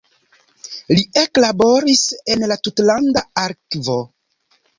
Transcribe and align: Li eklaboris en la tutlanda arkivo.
Li 0.95 1.03
eklaboris 1.21 2.01
en 2.37 2.47
la 2.53 2.59
tutlanda 2.69 3.25
arkivo. 3.45 4.01